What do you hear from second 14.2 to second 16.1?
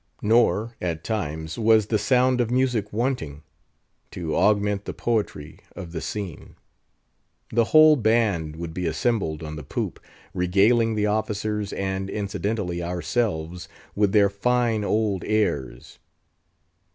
fine old airs.